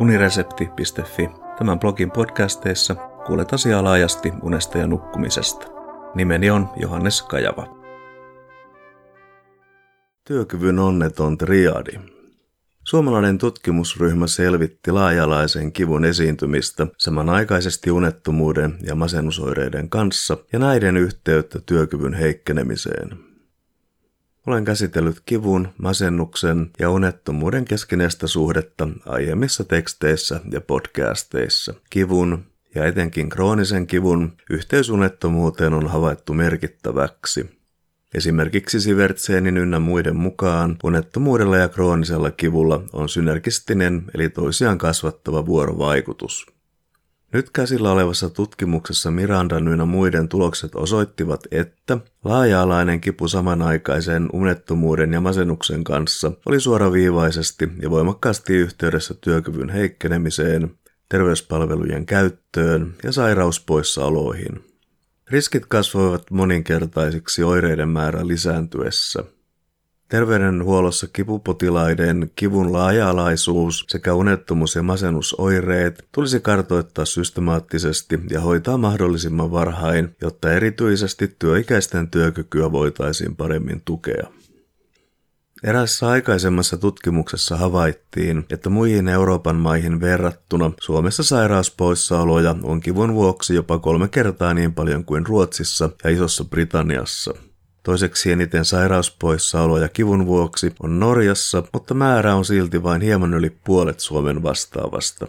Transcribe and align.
uniresepti.fi. 0.00 1.30
Tämän 1.58 1.78
blogin 1.78 2.10
podcasteissa 2.10 2.94
kuulet 3.26 3.52
asiaa 3.52 3.84
laajasti 3.84 4.32
unesta 4.42 4.78
ja 4.78 4.86
nukkumisesta. 4.86 5.66
Nimeni 6.14 6.50
on 6.50 6.68
Johannes 6.76 7.22
Kajava. 7.22 7.78
Työkyvyn 10.24 10.78
onneton 10.78 11.38
triadi. 11.38 11.92
Suomalainen 12.84 13.38
tutkimusryhmä 13.38 14.26
selvitti 14.26 14.92
laajalaisen 14.92 15.72
kivun 15.72 16.04
esiintymistä 16.04 16.86
samanaikaisesti 16.98 17.90
unettomuuden 17.90 18.78
ja 18.82 18.94
masennusoireiden 18.94 19.90
kanssa 19.90 20.36
ja 20.52 20.58
näiden 20.58 20.96
yhteyttä 20.96 21.58
työkyvyn 21.66 22.14
heikkenemiseen. 22.14 23.27
Olen 24.46 24.64
käsitellyt 24.64 25.22
kivun, 25.26 25.68
masennuksen 25.78 26.70
ja 26.78 26.90
unettomuuden 26.90 27.64
keskinäistä 27.64 28.26
suhdetta 28.26 28.88
aiemmissa 29.06 29.64
teksteissä 29.64 30.40
ja 30.50 30.60
podcasteissa. 30.60 31.74
Kivun 31.90 32.44
ja 32.74 32.84
etenkin 32.84 33.28
kroonisen 33.28 33.86
kivun 33.86 34.32
yhteys 34.50 34.90
unettomuuteen 34.90 35.74
on 35.74 35.88
havaittu 35.88 36.34
merkittäväksi– 36.34 37.46
Esimerkiksi 38.14 38.80
Sivertseenin 38.80 39.56
ynnä 39.56 39.78
muiden 39.78 40.16
mukaan 40.16 40.76
unettomuudella 40.84 41.56
ja 41.56 41.68
kroonisella 41.68 42.30
kivulla 42.30 42.82
on 42.92 43.08
synergistinen 43.08 44.04
eli 44.14 44.28
toisiaan 44.28 44.78
kasvattava 44.78 45.46
vuorovaikutus. 45.46 46.46
Nyt 47.32 47.50
käsillä 47.50 47.92
olevassa 47.92 48.30
tutkimuksessa 48.30 49.10
Mirandan 49.10 49.68
ynnä 49.68 49.84
muiden 49.84 50.28
tulokset 50.28 50.74
osoittivat, 50.74 51.46
että 51.50 51.98
laaja-alainen 52.24 53.00
kipu 53.00 53.28
samanaikaisen 53.28 54.28
unettomuuden 54.32 55.12
ja 55.12 55.20
masennuksen 55.20 55.84
kanssa 55.84 56.32
oli 56.46 56.60
suoraviivaisesti 56.60 57.68
ja 57.82 57.90
voimakkaasti 57.90 58.56
yhteydessä 58.56 59.14
työkyvyn 59.20 59.68
heikkenemiseen, 59.68 60.70
terveyspalvelujen 61.08 62.06
käyttöön 62.06 62.94
ja 63.04 63.12
sairauspoissaoloihin– 63.12 64.60
Riskit 65.30 65.66
kasvoivat 65.66 66.30
moninkertaisiksi 66.30 67.42
oireiden 67.42 67.88
määrän 67.88 68.28
lisääntyessä. 68.28 69.24
Terveydenhuollossa 70.08 71.06
kipupotilaiden 71.12 72.30
kivun 72.36 72.72
laaja-alaisuus 72.72 73.84
sekä 73.88 74.14
unettomuus- 74.14 74.74
ja 74.74 74.82
masennusoireet 74.82 76.08
tulisi 76.12 76.40
kartoittaa 76.40 77.04
systemaattisesti 77.04 78.20
ja 78.30 78.40
hoitaa 78.40 78.78
mahdollisimman 78.78 79.50
varhain, 79.50 80.16
jotta 80.20 80.52
erityisesti 80.52 81.36
työikäisten 81.38 82.10
työkykyä 82.10 82.72
voitaisiin 82.72 83.36
paremmin 83.36 83.82
tukea. 83.84 84.26
Erässä 85.64 86.08
aikaisemmassa 86.08 86.76
tutkimuksessa 86.76 87.56
havaittiin, 87.56 88.44
että 88.50 88.70
muihin 88.70 89.08
Euroopan 89.08 89.56
maihin 89.56 90.00
verrattuna 90.00 90.70
Suomessa 90.80 91.22
sairauspoissaoloja 91.22 92.56
on 92.62 92.80
kivun 92.80 93.14
vuoksi 93.14 93.54
jopa 93.54 93.78
kolme 93.78 94.08
kertaa 94.08 94.54
niin 94.54 94.74
paljon 94.74 95.04
kuin 95.04 95.26
Ruotsissa 95.26 95.90
ja 96.04 96.10
Isossa 96.10 96.44
Britanniassa. 96.44 97.47
Toiseksi 97.88 98.32
eniten 98.32 98.64
sairauspoissaoloja 98.64 99.88
kivun 99.88 100.26
vuoksi 100.26 100.74
on 100.82 101.00
Norjassa, 101.00 101.62
mutta 101.72 101.94
määrä 101.94 102.34
on 102.34 102.44
silti 102.44 102.82
vain 102.82 103.02
hieman 103.02 103.34
yli 103.34 103.50
puolet 103.64 104.00
Suomen 104.00 104.42
vastaavasta. 104.42 105.28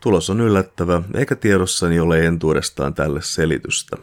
Tulos 0.00 0.30
on 0.30 0.40
yllättävä, 0.40 1.02
eikä 1.14 1.36
tiedossani 1.36 2.00
ole 2.00 2.26
entuudestaan 2.26 2.94
tälle 2.94 3.20
selitystä. 3.22 3.96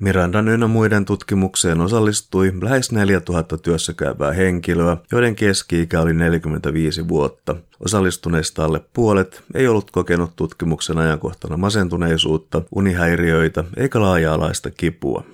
Mirandan 0.00 0.48
ynnä 0.48 0.66
muiden 0.66 1.04
tutkimukseen 1.04 1.80
osallistui 1.80 2.52
lähes 2.62 2.92
4000 2.92 3.58
työssäkäyvää 3.58 4.32
henkilöä, 4.32 4.96
joiden 5.12 5.36
keski-ikä 5.36 6.00
oli 6.00 6.12
45 6.12 7.08
vuotta. 7.08 7.56
Osallistuneista 7.80 8.64
alle 8.64 8.80
puolet 8.92 9.42
ei 9.54 9.68
ollut 9.68 9.90
kokenut 9.90 10.36
tutkimuksen 10.36 10.98
ajankohtana 10.98 11.56
masentuneisuutta, 11.56 12.62
unihäiriöitä 12.74 13.64
eikä 13.76 14.00
laaja-alaista 14.00 14.70
kipua. 14.70 15.24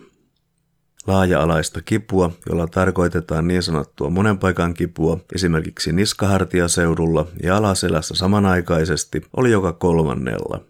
Laaja-alaista 1.09 1.83
kipua, 1.83 2.31
jolla 2.49 2.67
tarkoitetaan 2.67 3.49
niin 3.49 3.63
sanottua 3.63 4.11
monen 4.11 4.39
paikan 4.39 4.75
kipua, 4.75 5.21
esimerkiksi 5.35 5.93
niskahartiaseudulla 5.93 7.27
ja 7.43 7.57
alaselässä 7.57 8.15
samanaikaisesti, 8.15 9.23
oli 9.37 9.51
joka 9.51 9.73
kolmannella. 9.73 10.61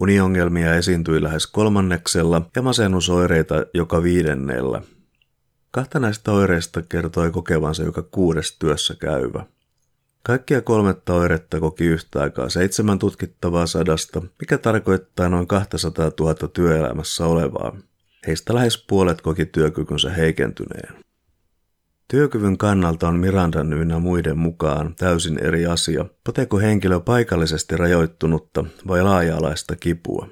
Uniongelmia 0.00 0.74
esiintyi 0.74 1.22
lähes 1.22 1.46
kolmanneksella 1.46 2.42
ja 2.56 2.62
masennusoireita 2.62 3.54
joka 3.74 4.02
viidennellä. 4.02 4.82
Kahta 5.70 6.00
näistä 6.00 6.32
oireista 6.32 6.82
kertoi 6.82 7.30
kokevansa 7.30 7.82
joka 7.82 8.02
kuudes 8.02 8.56
työssä 8.58 8.94
käyvä. 8.94 9.46
Kaikkia 10.22 10.60
kolmetta 10.60 11.14
oiretta 11.14 11.60
koki 11.60 11.84
yhtä 11.84 12.22
aikaa 12.22 12.48
seitsemän 12.48 12.98
tutkittavaa 12.98 13.66
sadasta, 13.66 14.22
mikä 14.40 14.58
tarkoittaa 14.58 15.28
noin 15.28 15.46
200 15.46 16.10
000 16.20 16.34
työelämässä 16.34 17.26
olevaa. 17.26 17.76
Heistä 18.26 18.54
lähes 18.54 18.84
puolet 18.88 19.20
koki 19.20 19.46
työkykynsä 19.46 20.10
heikentyneen. 20.10 20.94
Työkyvyn 22.08 22.58
kannalta 22.58 23.08
on 23.08 23.16
Mirandan 23.16 23.72
ynnä 23.72 23.98
muiden 23.98 24.38
mukaan 24.38 24.94
täysin 24.94 25.38
eri 25.38 25.66
asia, 25.66 26.04
poteeko 26.24 26.58
henkilö 26.58 27.00
paikallisesti 27.00 27.76
rajoittunutta 27.76 28.64
vai 28.88 29.02
laaja-alaista 29.02 29.76
kipua. 29.76 30.28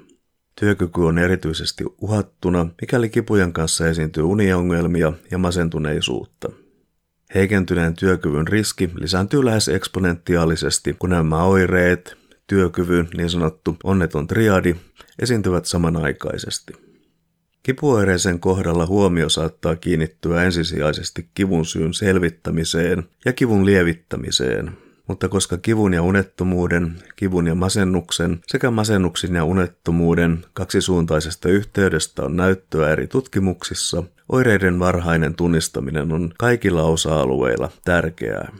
Työkyky 0.59 1.01
on 1.01 1.17
erityisesti 1.17 1.83
uhattuna, 2.01 2.67
mikäli 2.81 3.09
kipujen 3.09 3.53
kanssa 3.53 3.87
esiintyy 3.87 4.23
uniongelmia 4.23 5.13
ja 5.31 5.37
masentuneisuutta. 5.37 6.49
Heikentyneen 7.35 7.95
työkyvyn 7.95 8.47
riski 8.47 8.89
lisääntyy 8.95 9.45
lähes 9.45 9.67
eksponentiaalisesti, 9.67 10.95
kun 10.99 11.09
nämä 11.09 11.43
oireet, 11.43 12.17
työkyvyn 12.47 13.07
niin 13.17 13.29
sanottu 13.29 13.77
onneton 13.83 14.27
triadi, 14.27 14.75
esiintyvät 15.19 15.65
samanaikaisesti. 15.65 16.90
Kipuoireisen 17.63 18.39
kohdalla 18.39 18.85
huomio 18.85 19.29
saattaa 19.29 19.75
kiinnittyä 19.75 20.43
ensisijaisesti 20.43 21.29
kivun 21.33 21.65
syyn 21.65 21.93
selvittämiseen 21.93 23.03
ja 23.25 23.33
kivun 23.33 23.65
lievittämiseen, 23.65 24.71
mutta 25.07 25.29
koska 25.29 25.57
kivun 25.57 25.93
ja 25.93 26.01
unettomuuden, 26.01 26.95
kivun 27.15 27.47
ja 27.47 27.55
masennuksen 27.55 28.39
sekä 28.47 28.71
masennuksen 28.71 29.35
ja 29.35 29.43
unettomuuden 29.43 30.45
kaksisuuntaisesta 30.53 31.49
yhteydestä 31.49 32.23
on 32.23 32.35
näyttöä 32.35 32.89
eri 32.89 33.07
tutkimuksissa, 33.07 34.03
oireiden 34.29 34.79
varhainen 34.79 35.35
tunnistaminen 35.35 36.11
on 36.11 36.33
kaikilla 36.37 36.83
osa-alueilla 36.83 37.71
tärkeää. 37.85 38.51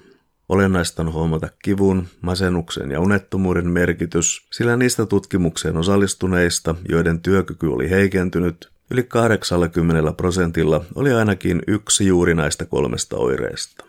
Olennaista 0.49 1.01
on 1.01 1.13
huomata 1.13 1.49
kivun, 1.63 2.07
masennuksen 2.21 2.91
ja 2.91 2.99
unettomuuden 2.99 3.69
merkitys, 3.69 4.47
sillä 4.51 4.77
niistä 4.77 5.05
tutkimukseen 5.05 5.77
osallistuneista, 5.77 6.75
joiden 6.89 7.21
työkyky 7.21 7.67
oli 7.67 7.89
heikentynyt, 7.89 8.71
Yli 8.91 9.03
80 9.03 10.11
prosentilla 10.11 10.85
oli 10.95 11.13
ainakin 11.13 11.61
yksi 11.67 12.07
juuri 12.07 12.35
näistä 12.35 12.65
kolmesta 12.65 13.17
oireesta. 13.17 13.85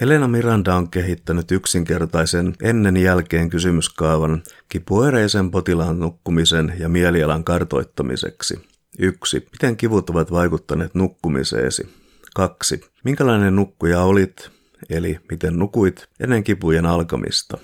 Helena 0.00 0.28
Miranda 0.28 0.74
on 0.74 0.90
kehittänyt 0.90 1.50
yksinkertaisen 1.50 2.54
ennen-jälkeen 2.62 3.50
kysymyskaavan 3.50 4.42
kipuoireisen 4.68 5.50
potilaan 5.50 6.00
nukkumisen 6.00 6.74
ja 6.78 6.88
mielialan 6.88 7.44
kartoittamiseksi. 7.44 8.60
1. 8.98 9.48
Miten 9.52 9.76
kivut 9.76 10.10
ovat 10.10 10.30
vaikuttaneet 10.32 10.94
nukkumiseesi? 10.94 11.88
2. 12.34 12.80
Minkälainen 13.04 13.56
nukkuja 13.56 14.02
olit, 14.02 14.50
eli 14.88 15.18
miten 15.30 15.58
nukuit 15.58 16.08
ennen 16.20 16.44
kipujen 16.44 16.86
alkamista? 16.86 17.58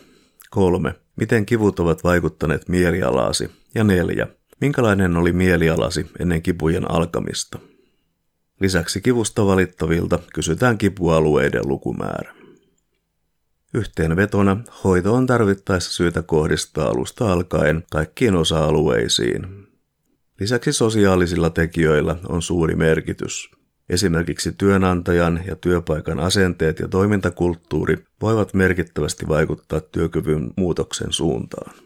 3. 0.51 0.95
Miten 1.17 1.47
kivut 1.47 1.81
ovat 1.81 2.05
vaikuttaneet 2.05 2.69
mielialaasi? 2.69 3.51
Ja 3.75 3.85
4. 3.85 4.27
Minkälainen 4.61 5.17
oli 5.17 5.33
mielialasi 5.33 6.07
ennen 6.19 6.43
kipujen 6.43 6.91
alkamista? 6.91 7.59
Lisäksi 8.61 9.01
kivusta 9.01 9.47
valittavilta 9.47 10.19
kysytään 10.35 10.79
kipualueiden 10.79 11.69
lukumäärä. 11.69 12.35
Yhteenvetona 13.75 14.57
hoito 14.85 15.15
on 15.15 15.27
tarvittaessa 15.27 15.93
syytä 15.93 16.23
kohdistaa 16.23 16.89
alusta 16.89 17.33
alkaen 17.33 17.83
kaikkiin 17.91 18.35
osa-alueisiin. 18.35 19.67
Lisäksi 20.41 20.73
sosiaalisilla 20.73 21.51
tekijöillä 21.51 22.17
on 22.29 22.43
suuri 22.43 22.75
merkitys. 22.77 23.51
Esimerkiksi 23.89 24.53
työnantajan 24.53 25.41
ja 25.47 25.57
työpaikan 25.57 26.21
asenteet 26.21 26.79
ja 26.79 26.89
toimintakulttuuri 26.89 28.05
voivat 28.23 28.55
merkittävästi 28.55 29.29
vaikuttaa 29.29 29.81
työkyvyn 29.81 30.51
muutoksen 30.57 31.13
suuntaan. 31.13 31.86